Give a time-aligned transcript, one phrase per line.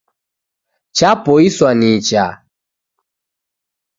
[0.97, 2.25] Chapoiswa nicha